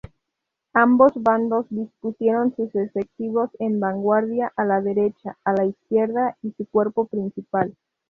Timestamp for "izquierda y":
5.67-6.51